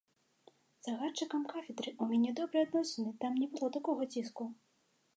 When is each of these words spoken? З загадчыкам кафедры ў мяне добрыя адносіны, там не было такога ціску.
З 0.47 0.87
загадчыкам 0.87 1.41
кафедры 1.53 1.89
ў 1.93 2.03
мяне 2.13 2.31
добрыя 2.41 2.67
адносіны, 2.71 3.09
там 3.23 3.41
не 3.45 3.55
было 3.55 3.75
такога 3.81 4.13
ціску. 4.17 4.53